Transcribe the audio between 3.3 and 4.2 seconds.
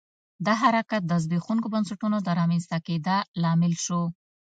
لامل شو.